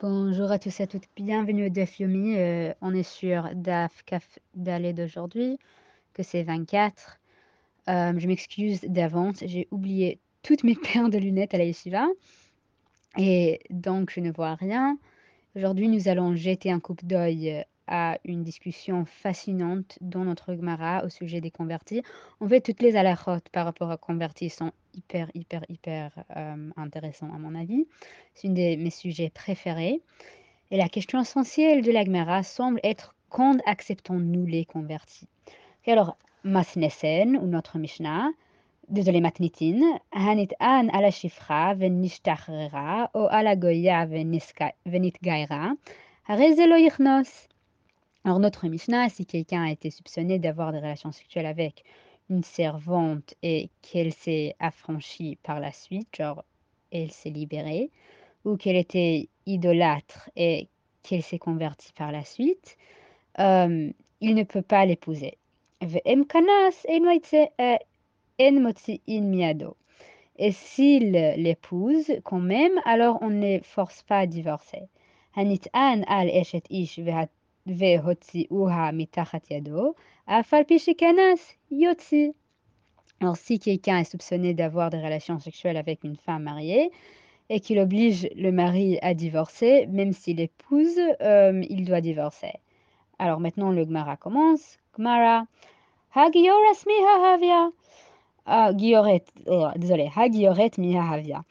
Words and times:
Bonjour 0.00 0.52
à 0.52 0.60
tous 0.60 0.78
et 0.78 0.84
à 0.84 0.86
toutes, 0.86 1.08
bienvenue 1.16 1.66
au 1.66 1.68
Daf 1.70 1.98
Yomi. 1.98 2.36
Euh, 2.36 2.72
on 2.80 2.94
est 2.94 3.02
sur 3.02 3.50
Daf 3.56 4.04
Kaf 4.04 4.38
Dalé 4.54 4.92
d'aujourd'hui, 4.92 5.58
que 6.14 6.22
c'est 6.22 6.44
24. 6.44 7.18
Euh, 7.88 8.12
je 8.16 8.28
m'excuse 8.28 8.80
d'avance, 8.82 9.38
j'ai 9.44 9.66
oublié 9.72 10.20
toutes 10.44 10.62
mes 10.62 10.76
paires 10.92 11.08
de 11.08 11.18
lunettes 11.18 11.52
à 11.52 11.58
la 11.58 11.64
yeshiva 11.64 12.06
et 13.16 13.58
donc 13.70 14.12
je 14.12 14.20
ne 14.20 14.30
vois 14.30 14.54
rien. 14.54 14.96
Aujourd'hui, 15.56 15.88
nous 15.88 16.06
allons 16.06 16.36
jeter 16.36 16.70
un 16.70 16.78
coup 16.78 16.94
d'œil 17.02 17.64
à 17.88 18.18
une 18.24 18.44
discussion 18.44 19.04
fascinante 19.04 19.98
dans 20.00 20.24
notre 20.24 20.54
Gemara 20.54 21.04
au 21.04 21.08
sujet 21.08 21.40
des 21.40 21.50
convertis. 21.50 22.02
En 22.40 22.48
fait, 22.48 22.60
toutes 22.60 22.82
les 22.82 22.96
alachotes 22.96 23.48
par 23.48 23.64
rapport 23.64 23.90
aux 23.90 23.96
convertis 23.96 24.50
sont 24.50 24.72
hyper, 24.94 25.30
hyper, 25.34 25.64
hyper 25.68 26.10
euh, 26.36 26.70
intéressants 26.76 27.32
à 27.34 27.38
mon 27.38 27.54
avis. 27.54 27.86
C'est 28.34 28.48
une 28.48 28.54
de 28.54 28.76
mes 28.82 28.90
sujets 28.90 29.30
préférés. 29.30 30.00
Et 30.70 30.76
la 30.76 30.88
question 30.88 31.20
essentielle 31.20 31.82
de 31.82 31.90
la 31.90 32.04
Gemara 32.04 32.42
semble 32.42 32.80
être 32.84 33.14
quand 33.30 33.56
acceptons-nous 33.66 34.46
les 34.46 34.64
convertis? 34.64 35.28
Et 35.86 35.92
Alors, 35.92 36.16
Masnesen, 36.44 37.36
ou 37.36 37.46
notre 37.46 37.78
Mishnah, 37.78 38.30
désolé 38.88 39.20
Matnitin, 39.20 39.80
Hanit 40.12 40.50
an 40.60 40.88
ala 40.92 41.10
shifra 41.10 41.74
venishtachrera, 41.74 43.10
o 43.14 43.26
ala 43.30 43.56
goya 43.56 44.06
venitgaira, 44.06 45.74
harezelo 46.28 46.76
yichnos. 46.76 47.47
Alors, 48.28 48.40
notre 48.40 48.68
Mishnah, 48.68 49.08
si 49.08 49.24
quelqu'un 49.24 49.62
a 49.62 49.70
été 49.70 49.88
soupçonné 49.90 50.38
d'avoir 50.38 50.70
des 50.72 50.80
relations 50.80 51.12
sexuelles 51.12 51.46
avec 51.46 51.82
une 52.28 52.44
servante 52.44 53.32
et 53.42 53.70
qu'elle 53.80 54.12
s'est 54.12 54.54
affranchie 54.60 55.38
par 55.42 55.60
la 55.60 55.72
suite, 55.72 56.14
genre 56.14 56.44
elle 56.92 57.10
s'est 57.10 57.30
libérée, 57.30 57.90
ou 58.44 58.58
qu'elle 58.58 58.76
était 58.76 59.30
idolâtre 59.46 60.28
et 60.36 60.68
qu'elle 61.02 61.22
s'est 61.22 61.38
convertie 61.38 61.94
par 61.94 62.12
la 62.12 62.22
suite, 62.22 62.76
il 63.38 63.94
ne 64.20 64.42
peut 64.42 64.60
pas 64.60 64.84
l'épouser. 64.84 65.38
Et 70.36 70.52
s'il 70.52 71.12
l'épouse 71.12 72.12
quand 72.24 72.40
même, 72.40 72.78
alors 72.84 73.20
on 73.22 73.30
ne 73.30 73.58
force 73.60 74.02
pas 74.02 74.18
à 74.18 74.26
divorcer. 74.26 74.82
Al 80.26 80.64
eshet 80.70 81.00
ish 81.00 82.34
alors, 83.20 83.36
si 83.36 83.58
quelqu'un 83.58 83.98
est 83.98 84.04
soupçonné 84.04 84.54
d'avoir 84.54 84.90
des 84.90 84.98
relations 84.98 85.40
sexuelles 85.40 85.76
avec 85.76 86.04
une 86.04 86.16
femme 86.16 86.44
mariée 86.44 86.92
et 87.48 87.58
qu'il 87.60 87.80
oblige 87.80 88.28
le 88.36 88.52
mari 88.52 88.98
à 89.02 89.12
divorcer, 89.14 89.86
même 89.88 90.12
s'il 90.12 90.40
épouse, 90.40 90.98
euh, 91.20 91.64
il 91.68 91.84
doit 91.84 92.00
divorcer. 92.00 92.52
Alors 93.18 93.40
maintenant, 93.40 93.72
le 93.72 93.84
Gmara 93.84 94.16
commence. 94.16 94.78
Gmara. 94.96 95.46
Hagioras 96.14 96.84
miha 96.86 97.70
Ah, 98.46 98.70
Gioret. 98.76 99.24
Oh, 99.46 99.66
désolé. 99.76 100.10
Hagioret 100.14 100.70
miha 100.78 101.02
havia. 101.02 101.42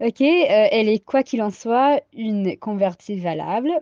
Ok, 0.00 0.22
euh, 0.22 0.68
elle 0.70 0.88
est 0.88 1.04
quoi 1.04 1.22
qu'il 1.22 1.42
en 1.42 1.50
soit 1.50 2.00
une 2.14 2.56
convertie 2.56 3.16
valable. 3.16 3.72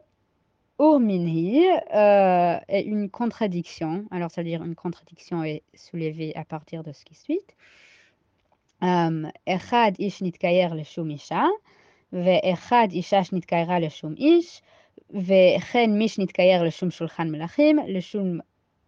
Urminhi 0.80 1.66
euh, 1.94 2.58
est 2.68 2.82
une 2.82 3.10
contradiction. 3.10 4.06
Alors, 4.10 4.30
ça 4.30 4.42
veut 4.42 4.48
dire 4.48 4.62
une 4.62 4.76
contradiction 4.76 5.42
est 5.42 5.62
soulevée 5.74 6.32
à 6.36 6.44
partir 6.44 6.84
de 6.84 6.92
ce 6.92 7.04
qui 7.04 7.14
suit. 7.14 7.40
Hum, 8.80 9.32
echad 9.44 9.96
ish 9.98 10.20
nitkayer 10.20 10.68
le 10.70 10.84
shum 10.84 11.10
isha, 11.10 11.48
ve 12.12 12.38
echad 12.44 12.92
isha 12.92 13.24
shnitkayera 13.24 13.80
le 13.80 13.88
shum 13.88 14.14
ish, 14.16 14.62
ve 15.10 15.58
chen 15.72 15.96
mish 15.98 16.16
nitkayer 16.16 16.62
le 16.62 16.70
shum 16.70 16.92
shulchan 16.92 17.28
melachim, 17.28 17.82
le 17.88 18.00
shum 18.00 18.40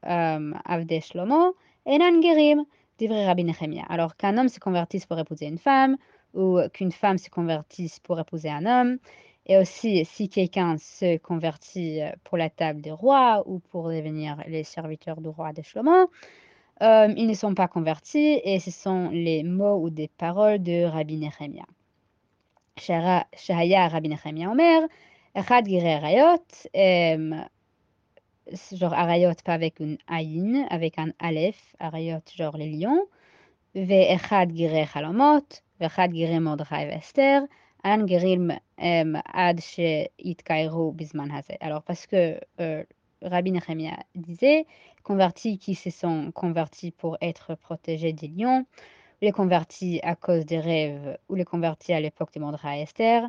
hum, 0.04 0.54
avde 0.64 1.00
shlomo, 1.02 1.54
enan 1.84 2.22
gerim, 2.22 2.62
divrei 3.00 3.26
Rabbi 3.26 3.42
Nehemia. 3.42 3.84
Alors 3.88 4.16
qu'un 4.16 4.38
homme 4.38 4.48
se 4.48 4.60
convertisse 4.60 5.06
pour 5.06 5.18
épouser 5.18 5.46
une 5.46 5.58
femme, 5.58 5.96
ou 6.34 6.60
qu'une 6.72 6.92
femme 6.92 7.18
se 7.18 7.30
convertisse 7.30 7.98
pour 7.98 8.20
épouser 8.20 8.50
un 8.50 8.66
homme, 8.66 8.98
et 9.46 9.56
aussi, 9.56 10.04
si 10.04 10.28
quelqu'un 10.28 10.76
se 10.78 11.16
convertit 11.18 12.02
euh, 12.02 12.12
pour 12.24 12.38
la 12.38 12.50
table 12.50 12.80
des 12.80 12.92
rois 12.92 13.42
ou 13.46 13.58
pour 13.58 13.88
devenir 13.88 14.36
les 14.46 14.64
serviteurs 14.64 15.20
du 15.20 15.28
roi 15.28 15.52
de 15.52 15.62
Shlomo, 15.62 16.10
euh, 16.82 17.12
ils 17.16 17.26
ne 17.26 17.34
sont 17.34 17.54
pas 17.54 17.68
convertis 17.68 18.40
et 18.44 18.60
ce 18.60 18.70
sont 18.70 19.10
les 19.10 19.42
mots 19.42 19.82
ou 19.82 19.90
des 19.90 20.08
paroles 20.08 20.62
de 20.62 20.84
Rabbi 20.84 21.16
Nehemia. 21.16 21.64
Shahaya 22.78 23.88
Rabbi 23.88 24.08
Nehemia 24.08 24.50
Omer, 24.50 24.88
Echad 25.34 25.68
euh, 25.68 27.44
genre 28.72 28.92
Arayot 28.94 29.34
pas 29.44 29.52
avec 29.52 29.80
un 29.80 29.96
Aïn, 30.06 30.66
avec 30.70 30.98
un 30.98 31.12
Aleph, 31.18 31.74
Arayot 31.78 32.22
genre 32.34 32.56
les 32.56 32.70
lions, 32.70 33.06
Ve 33.74 34.14
Echad 34.14 34.54
Gire 34.54 34.88
Chalomot, 34.88 35.46
Ve 35.78 35.84
Echad 35.84 36.12
Gire 36.14 36.40
Mordechai 36.40 36.88
Esther, 36.90 37.42
alors, 41.60 41.82
parce 41.82 42.06
que 42.06 42.38
euh, 42.60 42.84
Rabbi 43.22 43.52
Nehemia 43.52 43.96
disait, 44.14 44.66
convertis 45.02 45.58
qui 45.58 45.74
se 45.74 45.90
sont 45.90 46.30
convertis 46.32 46.90
pour 46.90 47.16
être 47.20 47.54
protégés 47.54 48.12
des 48.12 48.28
lions, 48.28 48.66
les 49.22 49.32
convertis 49.32 50.00
à 50.02 50.14
cause 50.14 50.46
des 50.46 50.60
rêves, 50.60 51.18
ou 51.28 51.34
les 51.34 51.44
convertis 51.44 51.92
à 51.92 52.00
l'époque 52.00 52.32
de 52.34 52.40
Mordra 52.40 52.78
et 52.78 52.82
Esther, 52.82 53.28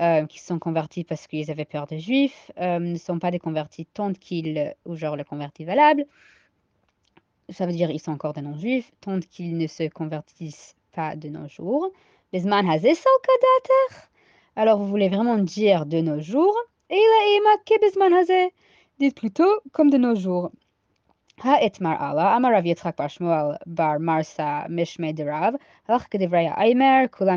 euh, 0.00 0.26
qui 0.26 0.40
sont 0.40 0.58
convertis 0.58 1.04
parce 1.04 1.26
qu'ils 1.26 1.50
avaient 1.50 1.64
peur 1.64 1.86
des 1.86 2.00
juifs, 2.00 2.50
euh, 2.58 2.78
ne 2.78 2.98
sont 2.98 3.18
pas 3.18 3.30
des 3.30 3.38
convertis 3.38 3.86
tant 3.86 4.12
qu'ils, 4.12 4.74
ou 4.84 4.94
genre 4.96 5.16
les 5.16 5.24
convertis 5.24 5.64
valables, 5.64 6.06
ça 7.48 7.66
veut 7.66 7.72
dire 7.72 7.90
ils 7.90 8.00
sont 8.00 8.12
encore 8.12 8.32
des 8.32 8.42
non-juifs, 8.42 8.90
tant 9.00 9.20
qu'ils 9.20 9.56
ne 9.56 9.66
se 9.66 9.88
convertissent 9.88 10.74
pas 10.92 11.16
de 11.16 11.28
nos 11.28 11.48
jours. 11.48 11.90
Alors, 14.56 14.78
vous 14.78 14.86
voulez 14.86 15.08
vraiment 15.08 15.38
dire 15.38 15.86
de 15.86 16.00
nos 16.00 16.20
jours? 16.20 16.56
Dites 18.98 19.16
plutôt 19.16 19.60
comme 19.72 19.90
de 19.90 19.98
nos 19.98 20.16
jours. 20.16 20.50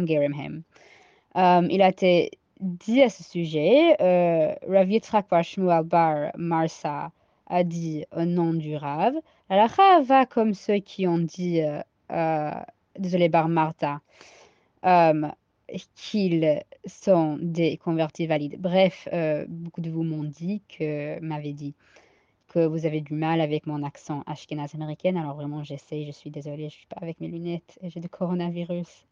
Gerimhem. 0.08 0.64
Il 1.36 1.82
a 1.82 1.90
été 1.90 2.32
dit 2.60 3.02
à 3.04 3.10
ce 3.10 3.24
sujet, 3.24 3.96
euh, 4.02 4.54
Rav 4.68 4.88
bar 5.30 5.44
Shmuel 5.44 5.84
bar 5.84 6.32
Marsa 6.36 7.12
a 7.48 7.64
dit 7.64 8.06
au 8.16 8.26
nom 8.26 8.54
du 8.54 8.76
Rav. 8.76 9.14
La 9.50 9.68
va 10.02 10.26
comme 10.26 10.54
ceux 10.54 10.80
qui 10.80 11.08
ont 11.08 11.20
dit, 11.20 11.62
euh, 11.62 11.82
euh, 12.12 12.52
désolé, 12.98 13.30
bar 13.30 13.50
Martha, 13.50 13.94
euh, 13.96 13.98
qu'ils 15.96 16.64
sont 16.86 17.38
des 17.42 17.78
convertis 17.78 18.28
valides. 18.28 18.60
Bref, 18.60 19.08
euh, 19.14 19.46
beaucoup 19.48 19.82
de 19.82 19.90
vous 19.90 20.04
m'ont 20.04 20.24
dit 20.24 20.62
que 20.68 21.20
m'avez 21.20 21.54
dit 21.54 21.76
que 22.48 22.66
vous 22.66 22.86
avez 22.86 23.02
du 23.02 23.14
mal 23.14 23.42
avec 23.42 23.68
mon 23.68 23.84
accent 23.84 24.24
ashkenaz 24.26 24.74
américaine. 24.74 25.18
Alors 25.18 25.36
vraiment, 25.36 25.64
j'essaye, 25.64 26.06
je 26.06 26.12
suis 26.12 26.32
désolée, 26.32 26.70
je 26.70 26.76
suis 26.76 26.88
pas 26.88 26.98
avec 27.02 27.20
mes 27.20 27.28
lunettes 27.28 27.78
et 27.82 27.90
j'ai 27.90 28.00
du 28.00 28.10
coronavirus. 28.10 29.06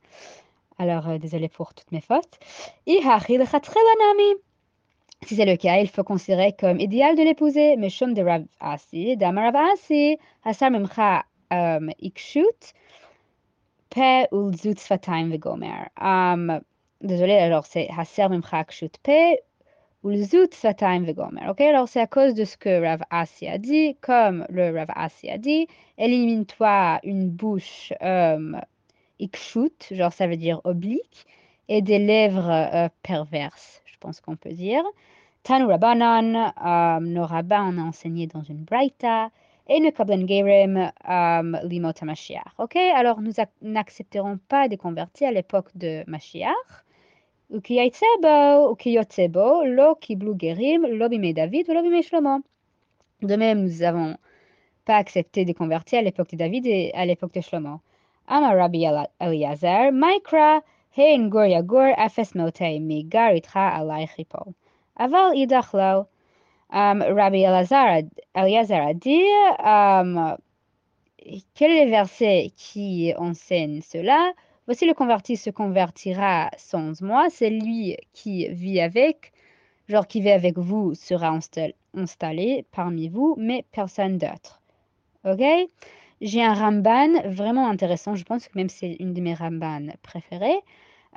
Alors, 0.79 1.07
euh, 1.07 1.17
désolée 1.17 1.50
pour 1.50 1.73
toutes 1.73 1.91
mes 1.91 2.01
fautes. 2.01 2.39
Si 5.23 5.35
c'est 5.35 5.45
le 5.45 5.57
cas, 5.57 5.77
il 5.79 5.89
faut 5.89 6.03
considérer 6.03 6.53
comme 6.53 6.79
idéal 6.79 7.16
de 7.16 7.23
l'épouser, 7.23 7.75
mais 7.75 7.89
de 7.89 8.22
Rav 8.22 8.45
Asi, 8.59 9.17
d'Amar 9.17 9.51
Rav 9.51 9.66
Asi, 9.73 10.17
Memcha 10.45 11.25
Ikshut, 11.50 12.73
Pe 13.90 14.28
ulzut 14.31 14.80
sfataim 14.80 15.30
vegomer. 15.31 15.90
Um, 16.00 16.59
désolé, 17.02 17.34
alors 17.34 17.66
c'est 17.66 17.88
haser 17.90 18.30
mimcha 18.30 18.64
kshut 18.66 18.98
pe 19.03 19.38
ulzut 20.03 20.53
sfataim 20.53 21.06
vegomer. 21.06 21.48
Ok, 21.50 21.62
alors 21.62 21.88
c'est 21.88 22.01
à 22.01 22.07
cause 22.07 22.34
de 22.34 22.45
ce 22.45 22.57
que 22.57 22.81
Rav 22.84 23.01
Asi 23.10 23.48
a 23.48 23.57
dit, 23.57 23.95
comme 24.01 24.45
le 24.50 24.75
Rav 24.75 24.89
Asi 24.95 25.30
a 25.30 25.38
dit, 25.38 25.68
élimine-toi 25.98 27.00
une 27.04 27.30
bouche 27.30 27.94
um, 28.01 28.60
ikshut, 29.19 29.88
genre 29.92 30.13
ça 30.13 30.28
veut 30.28 30.38
dire 30.38 30.62
oblique, 30.63 31.25
et 31.69 31.81
des 31.81 32.00
lèvres 32.00 32.50
euh, 32.50 32.90
perverses, 33.04 33.81
je 33.86 33.98
pense 34.00 34.22
qu'on 34.22 34.36
peut 34.36 34.54
dire. 34.54 34.83
Tanu 35.44 35.66
Rabbanan, 35.66 36.54
um, 36.62 37.07
nos 37.07 37.25
rabbins 37.25 37.74
ont 37.74 37.88
enseigné 37.88 38.28
dans 38.28 38.44
une 38.44 38.63
braïta, 38.63 39.30
et 39.69 39.80
ne 39.80 39.90
Ok, 42.58 42.75
alors 42.75 43.22
nous 43.22 43.31
n'accepterons 43.62 44.40
pas 44.48 44.68
de 44.68 44.75
convertir 44.75 45.30
à 45.30 45.31
l'époque 45.31 45.69
de 45.75 46.04
Mashiach. 46.08 46.84
De 47.50 47.62
même, 53.36 53.64
nous 53.64 53.78
n'avons 53.80 54.18
pas 54.86 54.96
accepté 54.96 55.46
de 55.46 55.54
convertir 55.54 56.00
à 56.00 56.02
l'époque 56.02 56.31
de 56.31 56.38
David 56.38 56.66
et 56.66 56.92
à 56.94 57.06
l'époque 57.06 57.34
de 57.34 57.42
Shlomo. 57.42 57.81
Amar 58.28 58.58
Rabbi 58.58 58.86
Eliezer, 59.19 59.92
Maikra, 59.92 60.64
Hein 60.98 61.30
gur 61.30 61.46
yagur 61.46 61.94
afes 61.96 62.34
motei 62.34 62.80
mi 62.80 63.04
garitra 63.04 63.69
alai. 63.78 64.08
Aval 64.98 65.38
idach 65.38 65.74
lo. 65.74 66.08
Rabbi 66.69 67.42
Elazar, 67.42 68.02
a 68.34 68.94
dit, 68.94 69.24
quel 71.54 71.72
est 71.72 71.86
le 71.86 71.92
verset 71.92 72.52
qui 72.56 73.14
enseigne 73.18 73.81
cela? 73.81 74.34
Voici 74.66 74.86
le 74.86 74.94
converti 74.94 75.38
se 75.38 75.50
convertira 75.50 76.50
sans 76.58 77.02
moi, 77.02 77.28
c'est 77.30 77.50
lui 77.50 77.96
qui 78.14 78.50
vit 78.50 78.81
avec, 78.81 79.31
genre 79.88 80.08
qui 80.08 80.19
vit 80.19 80.31
avec 80.31 80.58
vous 80.58 80.94
sera 80.94 81.30
install- 81.30 81.74
installé 81.94 82.66
parmi 82.72 83.08
vous, 83.08 83.36
mais 83.38 83.64
personne 83.72 84.18
d'autre. 84.18 84.62
Ok? 85.25 85.42
J'ai 86.19 86.44
un 86.44 86.54
Ramban 86.54 87.22
vraiment 87.30 87.69
intéressant, 87.69 88.16
je 88.16 88.25
pense 88.25 88.48
que 88.48 88.58
même 88.58 88.69
c'est 88.69 88.98
une 89.00 89.14
de 89.14 89.22
mes 89.22 89.34
Ramban 89.34 89.88
préférées, 90.02 90.60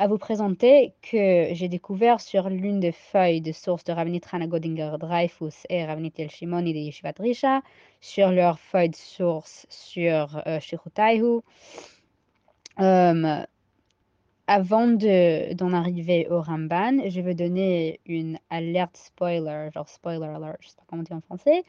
à 0.00 0.06
vous 0.08 0.16
présenter 0.16 0.94
que 1.02 1.48
j'ai 1.52 1.68
découvert 1.68 2.22
sur 2.22 2.48
l'une 2.48 2.80
des 2.80 2.90
feuilles 2.90 3.42
de 3.42 3.52
source 3.52 3.84
de 3.84 3.92
Rabbinit 3.92 4.22
Rana 4.24 4.46
Godinger 4.46 4.92
Dreyfus 4.98 5.66
et 5.68 5.84
Rabbinit 5.84 6.14
El 6.16 6.30
Shimoni 6.30 6.72
de 6.72 6.78
Yeshivat 6.78 7.12
Risha, 7.18 7.60
sur 8.00 8.30
leur 8.30 8.58
feuille 8.58 8.88
de 8.88 8.96
source 8.96 9.66
sur 9.68 10.42
euh, 10.46 10.58
Shirutaihu. 10.58 11.40
Euh, 12.80 13.44
avant 14.46 14.86
de- 14.86 15.52
d'en 15.52 15.74
arriver 15.74 16.26
au 16.30 16.40
Ramban, 16.40 17.06
je 17.10 17.20
vais 17.20 17.34
donner 17.34 18.00
une 18.06 18.38
alerte 18.48 18.96
spoiler, 18.96 19.68
genre 19.74 19.88
spoiler 19.88 20.24
alert, 20.24 20.56
je 20.60 20.68
sais 20.68 20.76
pas 20.76 20.84
comment 20.88 21.02
dire 21.02 21.16
en 21.16 21.20
français, 21.20 21.62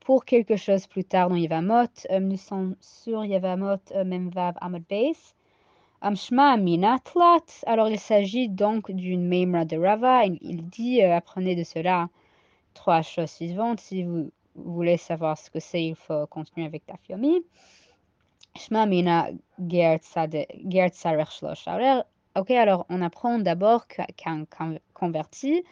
pour 0.00 0.24
quelque 0.24 0.56
chose 0.56 0.86
plus 0.86 1.04
tard 1.04 1.28
dans 1.28 1.36
Yevamot. 1.36 1.84
Euh, 2.10 2.18
nous 2.18 2.38
sommes 2.38 2.76
sur 2.80 3.26
Yevamot 3.26 3.76
euh, 3.92 4.04
Memvav 4.04 4.54
Amad 4.62 4.84
Base. 4.88 5.34
Minatlat. 6.10 7.64
Alors 7.66 7.88
il 7.88 7.98
s'agit 7.98 8.48
donc 8.48 8.90
d'une 8.90 9.26
Memra 9.26 9.64
de 9.64 9.76
Rava. 9.76 10.24
Il, 10.26 10.68
dit 10.68 11.02
euh, 11.02 11.16
apprenez 11.16 11.54
de 11.56 11.64
cela 11.64 12.08
trois 12.74 13.02
choses 13.02 13.30
suivantes. 13.30 13.80
Si 13.80 14.04
vous, 14.04 14.30
voulez 14.54 14.96
savoir 14.96 15.38
ce 15.38 15.50
que 15.50 15.60
c'est, 15.60 15.84
il 15.84 15.96
faut 15.96 16.26
continuer 16.26 16.66
avec 16.66 16.86
ta 16.86 16.96
Fiomi. 16.98 17.42
Shma 18.56 18.86
Mina. 18.86 19.30
Ok, 22.36 22.50
alors 22.50 22.86
on 22.88 23.02
apprend 23.02 23.38
d'abord 23.38 23.86
qu'un 23.86 24.44
con- 24.44 24.78
converti 24.92 25.64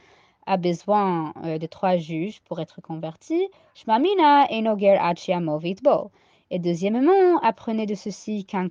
a 0.47 0.57
besoin 0.57 1.33
euh, 1.45 1.59
de 1.59 1.67
trois 1.67 1.97
juges 1.97 2.41
pour 2.43 2.61
être 2.61 2.81
converti. 2.81 3.49
Shma 3.75 3.99
Mina 3.99 4.47
Eno 4.51 4.79
Ger 4.79 4.99
Vitbo. 5.59 6.11
Et 6.55 6.59
deuxièmement, 6.59 7.39
apprenez 7.39 7.87
de 7.87 7.95
ceci 7.95 8.45
qu'un 8.45 8.69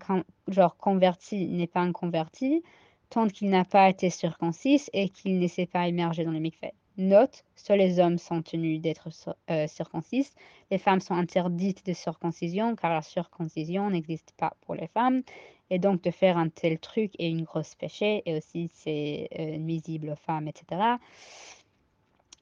genre 0.48 0.78
converti 0.78 1.48
n'est 1.48 1.66
pas 1.66 1.80
un 1.80 1.92
converti 1.92 2.62
tant 3.10 3.28
qu'il 3.28 3.50
n'a 3.50 3.66
pas 3.66 3.90
été 3.90 4.12
circoncis 4.12 4.88
et 4.94 5.10
qu'il 5.10 5.40
ne 5.40 5.48
s'est 5.48 5.66
pas 5.66 5.88
immergé 5.88 6.24
dans 6.24 6.32
le 6.32 6.40
mikveh. 6.40 6.74
Note, 6.98 7.44
seuls 7.56 7.80
les 7.80 8.00
hommes 8.00 8.20
sont 8.20 8.44
tenus 8.44 8.82
d'être 8.82 9.10
euh, 9.50 9.66
circoncis. 9.66 10.30
Les 10.70 10.78
femmes 10.78 11.00
sont 11.00 11.16
interdites 11.16 11.84
de 11.84 11.94
circoncision 11.94 12.76
car 12.76 12.94
la 12.94 13.02
circoncision 13.02 13.90
n'existe 13.90 14.32
pas 14.38 14.54
pour 14.62 14.76
les 14.76 14.88
femmes. 14.88 15.24
Et 15.72 15.80
donc 15.80 16.04
de 16.04 16.12
faire 16.12 16.38
un 16.38 16.50
tel 16.50 16.78
truc 16.78 17.14
est 17.18 17.32
une 17.32 17.46
grosse 17.46 17.74
péché 17.74 18.22
et 18.28 18.38
aussi 18.38 18.70
c'est 18.76 19.28
euh, 19.40 19.58
nuisible 19.58 20.12
aux 20.12 20.16
femmes, 20.28 20.48
etc. 20.48 21.00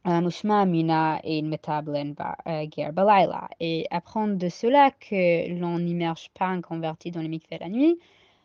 Mina 0.06 1.20
et 1.24 1.44
euh. 1.44 3.48
Et 3.60 3.88
apprendre 3.92 4.36
de 4.36 4.50
cela 4.50 4.92
que 4.92 5.60
l'on 5.60 5.80
n'immerge 5.80 6.30
pas 6.38 6.48
un 6.48 6.62
converti 6.62 7.12
dans 7.12 7.22
le 7.22 7.28
mikveh 7.28 7.58
la 7.60 7.70
nuit. 7.70 8.00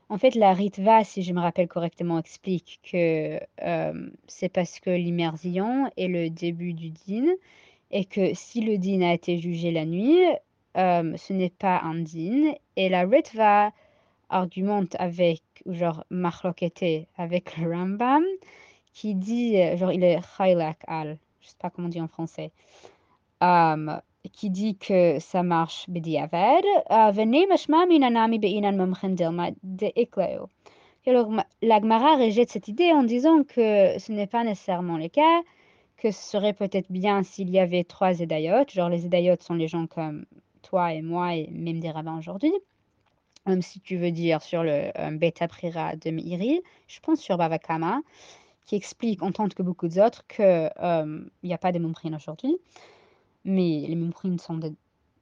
En 0.09 0.19
fait, 0.19 0.35
la 0.35 0.53
Ritva, 0.53 1.05
si 1.05 1.23
je 1.23 1.33
me 1.33 1.41
rappelle 1.41 1.69
correctement, 1.69 2.19
explique 2.19 2.81
que 2.83 3.41
euh, 3.63 4.11
c'est 4.27 4.49
parce 4.49 4.81
que 4.81 4.91
l'immersion 4.91 5.91
est 5.97 6.09
le 6.09 6.29
début 6.29 6.75
du 6.75 6.91
din 6.91 7.27
et 7.91 8.05
que 8.05 8.35
si 8.35 8.61
le 8.61 8.77
din 8.79 9.03
a 9.03 9.15
été 9.15 9.39
jugé 9.39 9.71
la 9.71 9.87
nuit, 9.87 10.21
euh, 10.77 11.17
ce 11.17 11.33
n'est 11.33 11.51
pas 11.51 11.81
un 11.83 11.95
din. 11.95 12.53
Et 12.77 12.89
la 12.89 13.05
Ritva 13.05 13.73
argumente 14.29 14.97
avec, 14.99 15.43
genre, 15.67 16.05
marlokete 16.11 17.07
avec 17.17 17.57
le 17.57 17.71
Rambam, 17.71 18.25
qui 18.93 19.15
dit, 19.15 19.57
genre, 19.77 19.93
il 19.93 20.05
est 20.05 20.21
chaylak 20.37 20.79
al, 20.87 21.19
je 21.45 21.51
sais 21.51 21.57
pas 21.61 21.71
comment 21.71 21.87
on 21.87 21.91
dit 21.91 22.01
en 22.01 22.09
français, 22.09 22.51
euh, 23.43 23.97
qui 24.33 24.51
dit 24.51 24.77
que 24.77 25.19
ça 25.21 25.43
marche 25.43 25.85
b'diavad. 25.89 26.65
euh. 30.19 30.47
Alors, 31.07 31.31
la 31.61 31.81
Gemara 31.81 32.17
rejette 32.17 32.51
cette 32.51 32.69
idée 32.69 32.91
en 32.93 33.03
disant 33.03 33.43
que 33.45 33.99
ce 33.99 34.11
n'est 34.11 34.27
pas 34.27 34.43
nécessairement 34.43 34.97
le 34.97 35.09
cas, 35.09 35.43
que 35.99 36.11
ce 36.11 36.23
serait 36.23 36.55
peut-être 36.55 36.91
bien 36.91 37.23
s'il 37.23 37.51
y 37.51 37.59
avait 37.59 37.85
trois 37.85 38.15
Zédayotes, 38.15 38.71
genre 38.71 38.89
les 38.89 39.01
Zédayotes 39.01 39.43
sont 39.43 39.55
les 39.55 39.69
gens 39.69 39.87
comme 39.87 40.25
toi 40.63 40.95
et 40.95 41.03
moi 41.03 41.35
et 41.35 41.49
même 41.51 41.81
des 41.81 41.91
rabbins 41.91 42.17
aujourd'hui. 42.17 42.53
Même 43.47 43.61
si 43.61 43.81
tu 43.81 43.99
veux 43.99 44.11
dire 44.11 44.41
sur 44.41 44.63
le 44.63 44.91
euh, 44.99 45.11
Beta 45.11 45.47
Prira 45.47 45.97
de 45.97 46.11
Meiri, 46.11 46.63
je 46.89 47.01
pense 47.01 47.21
sur 47.21 47.37
Bava 47.37 47.59
Kama, 47.59 48.01
qui 48.67 48.77
explique 48.77 49.23
en 49.23 49.33
tant 49.33 49.49
que 49.49 49.63
beaucoup 49.63 49.89
d'autres 49.89 50.27
qu'il 50.27 50.71
n'y 51.43 51.55
a 51.55 51.59
pas 51.59 51.73
de 51.73 51.79
Momprine 51.79 52.15
aujourd'hui. 52.15 52.57
Mais 53.45 53.85
les 53.87 53.97
Momprines 53.97 54.39
sont 54.39 54.57
des 54.57 54.73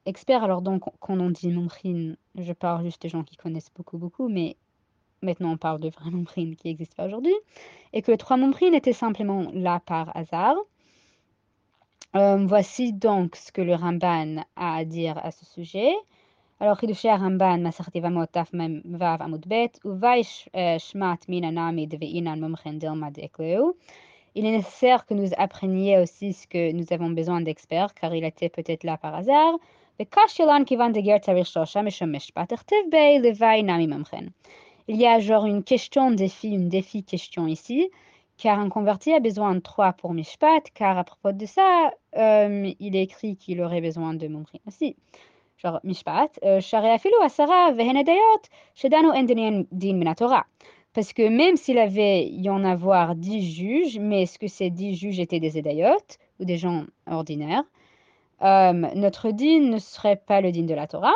experts. 0.06 0.44
Alors 0.44 0.62
donc, 0.62 0.84
quand 1.00 1.18
on 1.18 1.30
dit 1.30 1.48
Momprine, 1.48 2.16
je 2.36 2.52
parle 2.52 2.84
juste 2.84 3.02
des 3.02 3.08
gens 3.08 3.24
qui 3.24 3.36
connaissent 3.36 3.72
beaucoup, 3.74 3.98
beaucoup. 3.98 4.28
Mais 4.28 4.56
maintenant, 5.22 5.52
on 5.52 5.56
parle 5.56 5.80
de 5.80 5.90
vrais 5.90 6.10
Momprines 6.10 6.56
qui 6.56 6.68
n'existent 6.68 6.96
pas 6.96 7.06
aujourd'hui. 7.06 7.34
Et 7.92 8.02
que 8.02 8.10
les 8.10 8.18
trois 8.18 8.36
Momprines 8.36 8.74
étaient 8.74 8.92
simplement 8.92 9.50
là 9.52 9.80
par 9.80 10.16
hasard. 10.16 10.56
Euh, 12.14 12.44
voici 12.46 12.92
donc 12.92 13.36
ce 13.36 13.50
que 13.52 13.62
le 13.62 13.74
Ramban 13.74 14.44
a 14.56 14.76
à 14.76 14.84
dire 14.84 15.18
à 15.18 15.30
ce 15.30 15.46
sujet. 15.46 15.92
Alors, 16.62 16.78
Il 24.36 24.46
est 24.46 24.50
nécessaire 24.52 25.04
que 25.04 25.14
nous 25.14 25.28
apprenions 25.38 26.02
aussi 26.02 26.32
ce 26.32 26.46
que 26.46 26.70
nous 26.70 26.84
avons 26.92 27.10
besoin 27.10 27.40
d'experts, 27.40 27.94
car 27.94 28.14
il 28.14 28.22
était 28.22 28.48
peut-être 28.48 28.84
là 28.84 28.96
par 28.96 29.16
hasard. 29.16 29.54
Il 34.86 35.00
y 35.00 35.06
a 35.06 35.18
genre 35.18 35.46
une 35.46 35.64
question 35.64 36.12
défi, 36.12 36.50
une 36.50 36.68
défi 36.68 37.02
question 37.02 37.48
ici, 37.48 37.90
car 38.36 38.60
un 38.60 38.68
converti 38.68 39.12
a 39.12 39.18
besoin 39.18 39.56
de 39.56 39.60
trois 39.60 39.94
pour 39.94 40.14
Mishpat, 40.14 40.70
car 40.74 40.96
à 40.96 41.02
propos 41.02 41.32
de 41.32 41.44
ça, 41.44 41.90
euh, 42.16 42.72
il 42.78 42.94
est 42.94 43.02
écrit 43.02 43.36
qu'il 43.36 43.60
aurait 43.60 43.80
besoin 43.80 44.14
de 44.14 44.28
Mumrin 44.28 44.60
aussi. 44.68 44.94
genre 45.61 45.79
משפט, 45.83 46.39
euh, 46.43 46.59
שהרי 46.59 46.95
אפילו 46.95 47.23
עשרה 47.23 47.67
והן 47.77 47.97
עדיות 47.97 48.47
שדנו 48.75 49.13
אין 49.13 49.25
דין, 49.25 49.63
דין 49.71 49.99
מן 49.99 50.07
התורה. 50.07 50.41
Parce 50.97 51.13
que 51.13 51.29
même 51.29 51.57
s'il 51.57 51.77
avait 51.77 52.25
y 52.27 52.49
en 52.49 52.63
avoir 52.63 53.13
dix 53.13 53.43
juges, 53.53 53.99
mais 53.99 54.23
est-ce 54.23 54.39
que 54.39 54.47
ces 54.47 54.71
dix 54.71 54.95
juges 54.95 55.19
étaient 55.19 55.39
des 55.39 55.57
édayotes 55.59 56.17
ou 56.39 56.45
des 56.45 56.57
gens 56.57 56.85
ordinaires 57.05 57.63
euh, 58.41 58.73
Notre 58.95 59.29
din 59.29 59.61
ne 59.73 59.77
serait 59.77 60.15
pas 60.15 60.41
le 60.41 60.51
din 60.51 60.63
de 60.63 60.73
la 60.73 60.87
Torah. 60.87 61.13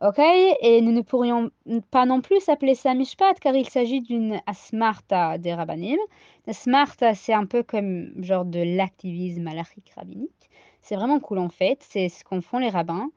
Ok, 0.00 0.20
et 0.20 0.80
nous 0.80 0.92
ne 0.92 1.00
pourrions 1.00 1.50
pas 1.90 2.06
non 2.06 2.20
plus 2.20 2.48
appeler 2.48 2.76
ça 2.76 2.94
mishpat 2.94 3.34
car 3.40 3.56
il 3.56 3.68
s'agit 3.68 4.00
d'une 4.00 4.40
asmarta 4.46 5.38
des 5.38 5.54
rabbanim. 5.54 5.98
Asmarta, 6.46 7.14
c'est 7.14 7.32
un 7.32 7.46
peu 7.46 7.64
comme 7.64 8.12
genre 8.22 8.44
de 8.44 8.60
l'activisme 8.60 9.48
halachique 9.48 9.92
rabbinique. 9.96 10.50
C'est 10.82 10.94
vraiment 10.94 11.18
cool 11.18 11.38
en 11.38 11.48
fait, 11.48 11.82
c'est 11.82 12.08
ce 12.08 12.22
qu'en 12.22 12.40
font 12.40 12.58
les 12.58 12.70
rabbins. 12.70 13.10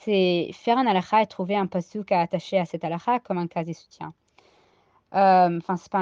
C'est 0.00 0.50
faire 0.54 0.78
un 0.78 0.86
halakha 0.86 1.22
et 1.22 1.26
trouver 1.26 1.56
un 1.56 1.66
pasuk 1.66 2.10
à 2.10 2.22
attacher 2.22 2.58
à 2.58 2.64
cet 2.64 2.84
halakha 2.84 3.20
comme 3.20 3.38
un 3.38 3.46
quasi 3.46 3.74
soutien. 3.74 4.14
Euh, 5.14 5.58
Enfin, 5.58 5.76
c'est 5.76 5.94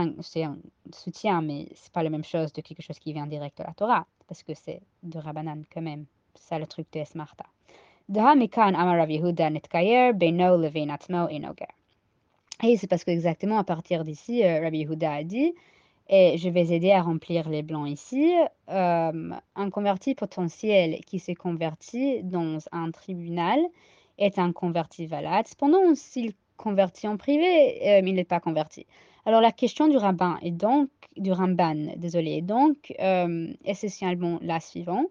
un, 0.44 0.56
soutien, 0.92 1.42
mais 1.42 1.68
c'est 1.74 1.92
pas 1.92 2.02
la 2.04 2.10
même 2.10 2.24
chose 2.24 2.52
de 2.52 2.62
quelque 2.62 2.82
chose 2.82 2.98
qui 3.00 3.12
vient 3.12 3.26
direct 3.26 3.58
de 3.58 3.64
la 3.64 3.74
Torah, 3.74 4.06
parce 4.28 4.42
que 4.44 4.54
c'est 4.54 4.82
de 5.02 5.18
Rabbanan 5.18 5.64
quand 5.72 5.82
même. 5.82 6.06
C'est 6.34 6.48
ça 6.48 6.58
le 6.60 6.66
truc 6.66 6.86
de 6.92 7.00
Esmarta. 7.00 7.44
Et 12.62 12.76
c'est 12.76 12.86
parce 12.86 13.04
que 13.04 13.10
exactement 13.10 13.58
à 13.58 13.64
partir 13.64 14.04
d'ici, 14.04 14.44
Rabbi 14.44 14.80
Yehuda 14.80 15.12
a 15.12 15.24
dit 15.24 15.54
et 16.08 16.36
je 16.36 16.48
vais 16.48 16.72
aider 16.72 16.92
à 16.92 17.02
remplir 17.02 17.48
les 17.48 17.62
blancs 17.62 17.88
ici. 17.88 18.34
Euh, 18.68 19.30
un 19.56 19.70
converti 19.70 20.14
potentiel 20.14 21.00
qui 21.06 21.18
se 21.18 21.32
convertit 21.32 22.22
dans 22.22 22.58
un 22.70 22.90
tribunal 22.90 23.60
est 24.18 24.38
un 24.38 24.52
converti 24.52 25.06
valable. 25.06 25.48
Cependant, 25.48 25.94
s'il 25.94 26.32
convertit 26.56 27.08
en 27.08 27.16
privé, 27.16 27.80
euh, 27.88 28.02
il 28.04 28.14
n'est 28.14 28.24
pas 28.24 28.40
converti. 28.40 28.86
Alors 29.24 29.40
la 29.40 29.52
question 29.52 29.88
du 29.88 29.96
rabbin 29.96 30.38
est 30.42 30.50
donc 30.50 30.90
du 31.16 31.32
ramban, 31.32 31.92
désolé, 31.96 32.32
est 32.38 32.42
donc 32.42 32.92
euh, 33.00 33.52
essentiellement 33.64 34.38
la 34.42 34.60
suivante 34.60 35.06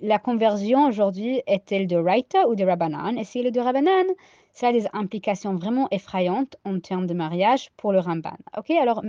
la 0.00 0.18
conversion 0.18 0.86
aujourd'hui 0.86 1.42
est-elle 1.46 1.86
de 1.86 1.96
Raita 1.96 2.48
ou 2.48 2.54
de 2.54 2.64
Rabbanan 2.64 3.16
Et 3.16 3.24
si 3.24 3.38
elle 3.38 3.46
est 3.46 3.50
de 3.50 3.60
Rabbanan, 3.60 4.06
ça 4.54 4.68
a 4.68 4.72
des 4.72 4.86
implications 4.92 5.54
vraiment 5.54 5.88
effrayantes 5.90 6.56
en 6.64 6.78
termes 6.78 7.06
de 7.06 7.14
mariage 7.14 7.70
pour 7.76 7.92
le 7.92 7.98
Ramban. 7.98 8.36
Ok, 8.56 8.70
alors 8.70 9.02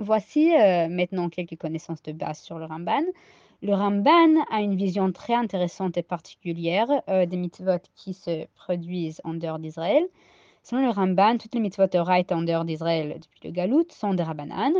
voici 0.00 0.54
euh, 0.54 0.88
maintenant 0.88 1.28
quelques 1.28 1.56
connaissances 1.56 2.02
de 2.02 2.12
base 2.12 2.40
sur 2.40 2.58
le 2.58 2.64
Ramban. 2.64 3.04
Le 3.62 3.74
Ramban 3.74 4.42
a 4.50 4.60
une 4.60 4.76
vision 4.76 5.12
très 5.12 5.34
intéressante 5.34 5.96
et 5.96 6.02
particulière 6.02 6.88
euh, 7.08 7.26
des 7.26 7.36
mitzvot 7.36 7.80
qui 7.94 8.14
se 8.14 8.46
produisent 8.54 9.20
en 9.24 9.34
dehors 9.34 9.58
d'Israël. 9.58 10.06
Selon 10.62 10.82
le 10.82 10.90
Ramban, 10.90 11.36
toutes 11.38 11.54
les 11.54 11.60
mitzvot 11.60 11.86
de 11.86 11.98
Raita 11.98 12.36
en 12.36 12.42
dehors 12.42 12.64
d'Israël 12.64 13.18
depuis 13.20 13.40
le 13.44 13.50
Galout 13.50 13.86
sont 13.90 14.14
des 14.14 14.22
Rabbanan, 14.22 14.72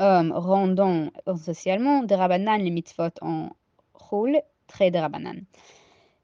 euh, 0.00 0.30
rendant 0.32 1.08
socialement 1.36 2.02
des 2.02 2.14
Rabbanan 2.14 2.60
les 2.62 2.70
mitzvot 2.70 3.10
en 3.20 3.50
Très 4.66 4.90
des 4.90 5.00
Rabbanan. 5.00 5.44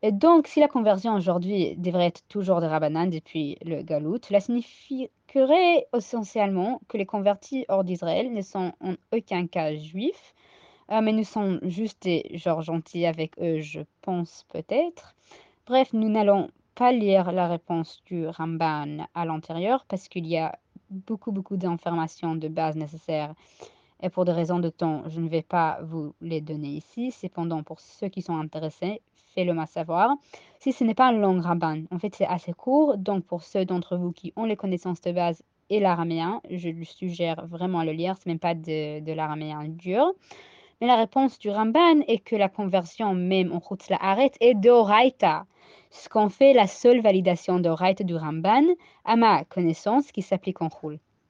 Et 0.02 0.12
donc, 0.12 0.47
si 0.47 0.61
la 0.61 0.68
conversion 0.68 1.14
aujourd'hui 1.14 1.75
devrait 1.76 2.07
être 2.07 2.23
toujours 2.28 2.61
de 2.61 2.66
Rabbanan 2.66 3.11
depuis 3.11 3.57
le 3.64 3.83
Galout, 3.83 4.18
cela 4.23 4.40
signifierait 4.40 5.87
essentiellement 5.97 6.80
que 6.88 6.99
les 6.99 7.07
convertis 7.07 7.64
hors 7.68 7.85
d'Israël 7.85 8.33
ne 8.33 8.42
sont 8.42 8.73
en 8.80 8.95
aucun 9.12 9.47
cas 9.47 9.75
juifs, 9.75 10.35
euh, 10.90 11.00
mais 11.02 11.12
nous 11.12 11.25
sommes 11.25 11.61
juste 11.62 12.02
des 12.02 12.30
gens 12.35 12.61
gentils 12.61 13.07
avec 13.07 13.38
eux, 13.40 13.61
je 13.61 13.80
pense 14.02 14.45
peut-être. 14.50 15.14
Bref, 15.66 15.92
nous 15.92 16.09
n'allons 16.09 16.50
pas 16.75 16.92
lire 16.92 17.33
la 17.33 17.49
réponse 17.49 18.02
du 18.07 18.26
Ramban 18.28 19.07
à 19.14 19.25
l'intérieur 19.25 19.85
parce 19.88 20.09
qu'il 20.09 20.26
y 20.26 20.37
a 20.37 20.59
beaucoup, 20.90 21.33
beaucoup 21.33 21.57
d'informations 21.57 22.37
de 22.37 22.49
base 22.49 22.76
nécessaires 22.76 23.35
et 24.00 24.11
pour 24.11 24.25
des 24.25 24.33
raisons 24.33 24.61
de 24.61 24.69
temps, 24.69 25.02
je 25.09 25.21
ne 25.21 25.28
vais 25.28 25.43
pas 25.43 25.81
vous 25.83 26.14
les 26.21 26.40
donner 26.40 26.69
ici. 26.69 27.11
Cependant, 27.11 27.62
pour 27.62 27.81
ceux 27.81 28.09
qui 28.09 28.23
sont 28.23 28.37
intéressés, 28.37 29.02
faites-le-moi 29.35 29.67
savoir. 29.67 30.14
Si 30.61 30.73
ce 30.73 30.85
n'est 30.85 30.95
pas 30.95 31.09
un 31.09 31.12
long 31.12 31.40
rabbin, 31.40 31.83
en 31.90 31.99
fait, 31.99 32.14
c'est 32.14 32.26
assez 32.26 32.52
court. 32.52 32.97
Donc, 32.97 33.25
pour 33.25 33.43
ceux 33.43 33.64
d'entre 33.64 33.97
vous 33.97 34.12
qui 34.12 34.33
ont 34.37 34.45
les 34.45 34.57
connaissances 34.57 35.00
de 35.00 35.12
base 35.12 35.43
et 35.71 35.81
l'araméen, 35.81 36.40
je 36.49 36.69
lui 36.69 36.87
suggère 36.87 37.45
vraiment 37.47 37.83
le 37.83 37.93
lire. 37.93 38.17
Ce 38.17 38.28
n'est 38.28 38.38
pas 38.38 38.55
de, 38.55 39.12
l'araméen 39.12 39.64
dur. 39.67 40.12
Mais 40.81 40.87
la 40.87 40.97
réponse 40.97 41.40
du 41.40 41.50
Ramban 41.50 42.02
est 42.07 42.21
que 42.21 42.37
la 42.37 42.49
conversion 42.49 43.14
même 43.14 43.52
en 43.52 43.61
Chutz 43.61 43.88
arrête 44.00 44.37
est 44.40 44.55
d'Oraita, 44.55 45.45
ce 45.90 46.09
qu'on 46.09 46.28
fait 46.28 46.52
la 46.52 46.69
seule 46.69 47.00
validation 47.00 47.59
d'Oraita 47.59 48.05
du 48.05 48.14
Ramban, 48.14 48.62
à 49.05 49.17
ma 49.17 49.43
connaissance, 49.43 50.12
qui 50.12 50.23
s'applique 50.23 50.62
en 50.62 50.69
Chul. 50.69 51.00